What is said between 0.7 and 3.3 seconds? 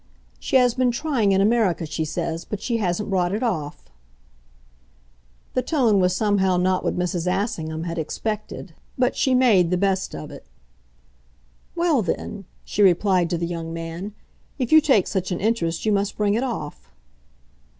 been trying in America, she says, but hasn't